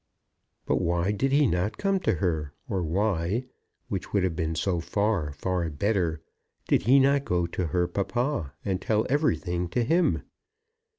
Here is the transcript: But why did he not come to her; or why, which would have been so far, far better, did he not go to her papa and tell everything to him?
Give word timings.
But 0.65 0.77
why 0.81 1.11
did 1.11 1.31
he 1.31 1.45
not 1.45 1.77
come 1.77 1.99
to 1.99 2.15
her; 2.15 2.53
or 2.67 2.81
why, 2.81 3.45
which 3.87 4.11
would 4.11 4.23
have 4.23 4.35
been 4.35 4.55
so 4.55 4.79
far, 4.79 5.31
far 5.33 5.69
better, 5.69 6.23
did 6.67 6.81
he 6.89 6.99
not 6.99 7.23
go 7.23 7.45
to 7.45 7.67
her 7.67 7.87
papa 7.87 8.55
and 8.65 8.81
tell 8.81 9.05
everything 9.11 9.69
to 9.69 9.83
him? 9.83 10.23